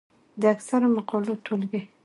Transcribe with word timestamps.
د 0.41 0.43
اکثرو 0.55 0.87
مقالو 0.97 1.33
ټولګې، 1.45 1.81